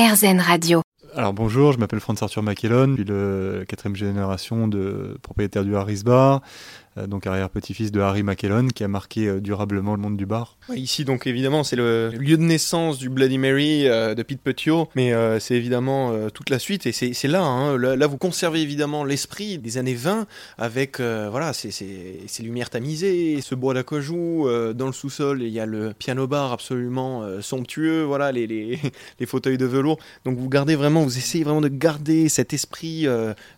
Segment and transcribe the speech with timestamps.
[0.00, 0.80] RZN Radio.
[1.14, 5.76] Alors bonjour, je m'appelle Franz Arthur McKellon, je suis le quatrième génération de propriétaire du
[5.76, 6.40] Harris Bar.
[6.98, 10.56] Euh, donc arrière-petit-fils de Harry McKellon, qui a marqué euh, durablement le monde du bar.
[10.74, 14.88] Ici, donc évidemment, c'est le lieu de naissance du Bloody Mary euh, de Pete Petiot,
[14.96, 19.58] mais c'est évidemment toute la suite, et c'est hein, là, là, vous conservez évidemment l'esprit
[19.58, 20.26] des années 20
[20.58, 25.66] avec voilà, ces, ces, lumières tamisées, ce bois d'acajou, dans le sous-sol, il y a
[25.66, 28.78] le piano-bar absolument somptueux, voilà, les, les,
[29.20, 29.98] les, fauteuils de velours.
[30.24, 33.06] Donc vous gardez vraiment, vous essayez vraiment de garder cet esprit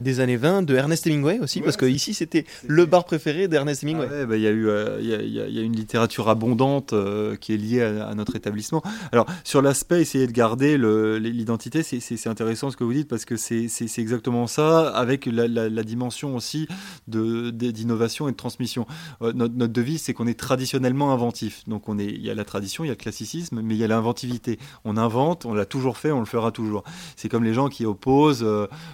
[0.00, 3.82] des années 20, de Ernest Hemingway aussi, parce que ici c'était le bar préféré d'Ernest
[3.82, 4.08] Hemingway.
[4.30, 8.82] Il y, a euh, une littérature abondante euh, qui est liée à, notre établissement.
[9.12, 13.36] Alors sur l'aspect, essayer de garder l'identité, c'est intéressant ce que vous dites parce que
[13.36, 13.68] c'est
[13.98, 16.68] exactement ça, avec la, dimension aussi
[17.06, 18.86] d'innovation et de transmission.
[19.20, 21.62] Euh, notre, devise, c'est qu'on est traditionnellement inventif.
[21.68, 23.88] Donc il y a la tradition, il y a le classicisme, mais il y a
[23.88, 24.58] l'inventivité.
[24.84, 26.84] On invente, on l'a toujours fait, on le fera toujours.
[27.16, 28.46] C'est comme les gens qui opposent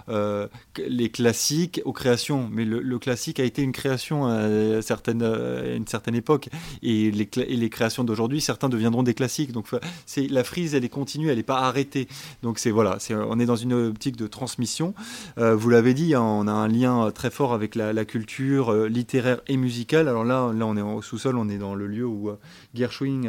[0.09, 5.87] les classiques aux créations, mais le classique a été une création à, certaines, à une
[5.87, 6.49] certaine époque.
[6.83, 9.53] Et les, créations d'aujourd'hui, certains deviendront des classiques.
[9.53, 9.69] Donc
[10.07, 12.09] c'est la frise, elle est continue, elle n'est pas arrêtée.
[12.43, 14.95] Donc c'est voilà, on est dans une optique de transmission.
[15.39, 18.89] Euh, vous l'avez dit, hein, on a un lien très fort avec la, culture euh,
[18.89, 20.09] littéraire et musicale.
[20.09, 22.39] Alors là, là, on est au sous-sol, on est dans le lieu où euh,
[22.75, 23.23] Gershwin,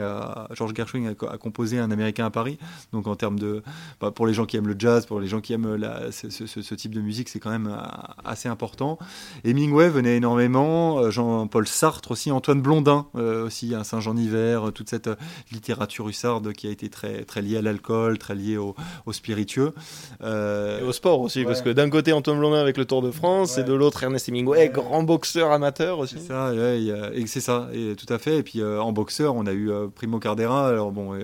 [0.51, 2.57] George Gershwin a, composé un Américain à Paris.
[2.93, 3.63] Donc en termes de,
[3.99, 5.77] bah, pour les gens qui aiment le jazz, pour les gens qui aiment
[6.11, 7.75] ce, ce, type de musique, c'est quand même
[8.23, 8.97] assez important.
[9.43, 14.89] Hemingway venait énormément euh, Jean-Paul Sartre aussi, Antoine Blondin euh, aussi, à Saint-Jean-Hiver, euh, toute
[14.89, 15.09] cette
[15.51, 18.75] littérature hussarde qui a été très, très liée à l'alcool, très liée au,
[19.11, 19.73] spiritueux.
[20.21, 23.57] Et au sport aussi, parce que d'un côté Antoine Blondin avec le Tour de France,
[23.57, 26.15] et de l'autre Ernest Hemingway, grand boxeur amateur aussi.
[26.19, 28.37] C'est ça, et c'est ça, et tout à fait.
[28.37, 31.17] Et puis en boxeur, on a eu Primo Cardera, alors bon,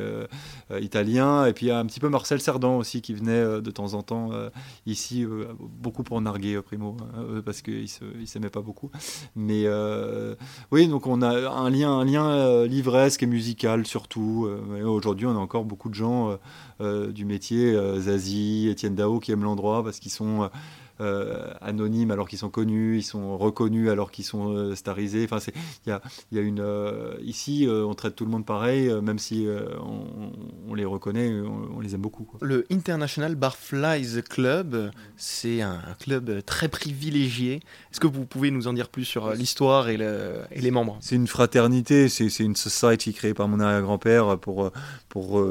[0.80, 4.32] italien, et puis un petit peu Marcel Cerdan aussi qui venait de temps en temps
[4.86, 5.26] ici,
[5.60, 7.88] beaucoup pour narguer Primo, hein, parce qu'il
[8.20, 8.90] ne s'aimait pas beaucoup.
[9.36, 10.36] Mais euh,
[10.72, 14.46] oui, donc on a un lien, un lien euh, livresque et musical surtout.
[14.48, 16.38] Euh, aujourd'hui, on a encore beaucoup de gens
[16.80, 20.50] du métier, Zazie, Étienne Dao, qui aiment l'endroit parce qu'ils sont
[21.02, 25.28] euh, anonymes alors qu'ils sont connus, ils sont reconnus alors qu'ils sont euh, starisés.
[25.30, 25.40] Enfin,
[25.86, 26.02] il y a,
[26.32, 29.48] y a, une euh, ici, on traite tout le monde pareil, même si
[30.68, 32.28] on, les reconnaît, on, les aime beaucoup.
[32.42, 37.56] Le International Barflies Club, c'est un club très privilégié.
[37.92, 39.96] Est-ce que vous pouvez nous en dire plus sur l'histoire et,
[40.52, 40.98] et, les membres?
[41.02, 44.72] C'est une fraternité, c'est une society créée par mon arrière-grand-père pour
[45.10, 45.44] pour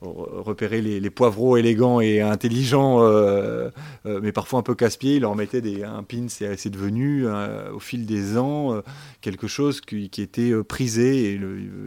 [0.00, 3.70] repérer les, poivreaux élégants et intelligents, euh,
[4.06, 5.16] euh, mais parfois un peu casse-pieds.
[5.16, 8.80] Il leur mettait un pin, c'est devenu euh, au fil des ans
[9.20, 11.40] quelque chose qui, était prisé.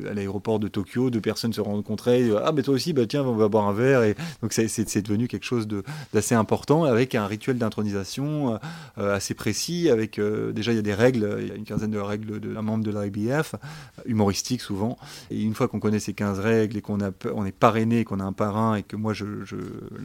[0.09, 2.29] À l'aéroport de Tokyo, deux personnes se rencontraient.
[2.43, 4.03] ah, mais toi aussi, bah, tiens, on va boire un verre.
[4.03, 5.67] Et donc c'est devenu quelque chose
[6.13, 8.59] d'assez important avec un rituel d'intronisation
[8.97, 9.89] assez précis.
[9.89, 12.61] Avec déjà, il y a des règles, il y a une quinzaine de règles d'un
[12.61, 13.55] membre de l'IBF,
[14.05, 14.97] humoristiques souvent.
[15.29, 16.99] Et une fois qu'on connaît ces 15 règles et qu'on
[17.33, 19.25] on est parrainé qu'on a un parrain et que moi, je,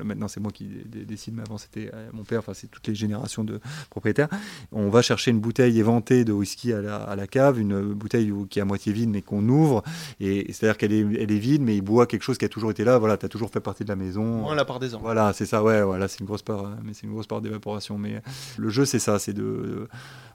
[0.04, 2.94] maintenant c'est moi qui décide, mais avant c'était euh, mon père, enfin c'est toutes les
[2.94, 4.28] générations de propriétaires.
[4.72, 8.62] On va chercher une bouteille éventée de whisky à la, cave, une bouteille qui est
[8.62, 9.82] à moitié vide mais qu'on ouvre,
[10.20, 12.70] et c'est-à-dire qu'elle est, elle est vide, mais il boit quelque chose qui a toujours
[12.70, 12.98] été là.
[12.98, 14.24] Voilà, tu as toujours fait partie de la maison.
[14.24, 15.00] Moins la part des ans.
[15.02, 15.62] Voilà, c'est ça.
[15.62, 17.98] Ouais, voilà, c'est une grosse part, mais c'est une grosse part d'évaporation.
[17.98, 18.22] Mais
[18.56, 19.88] le jeu, c'est ça, c'est de,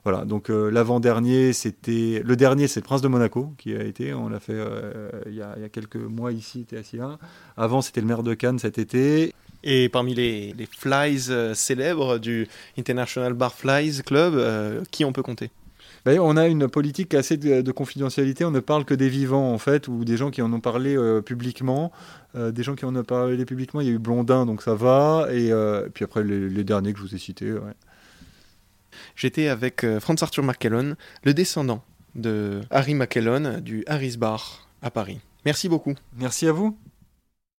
[0.04, 0.24] voilà.
[0.24, 4.12] Donc euh, l'avant dernier, c'était le dernier, c'est le Prince de Monaco qui a été.
[4.14, 6.78] On l'a fait euh, il, y a, il y a quelques mois ici, tu es
[6.78, 7.18] assis là.
[7.56, 9.32] Avant, c'était le maire de Cannes cet été.
[9.64, 12.48] Et parmi les, flies euh, célèbres du
[12.78, 15.50] International Bar Flies Club, euh, qui on peut compter?
[16.04, 18.44] Ben, on a une politique assez de, confidentialité.
[18.44, 20.96] On ne parle que des vivants, en fait, ou des gens qui en ont parlé
[20.96, 21.92] euh, publiquement.
[22.34, 25.28] des gens qui en ont parlé publiquement, il y a eu Blondin, donc ça va.
[25.30, 25.52] Et
[25.94, 27.54] puis après, les, derniers que je vous ai cités.
[29.14, 31.84] J'étais avec Franz Arthur McKellon, le descendant
[32.16, 35.20] de Harry McKellon du Harris Bar à Paris.
[35.44, 35.94] Merci beaucoup.
[36.16, 36.76] Merci à vous.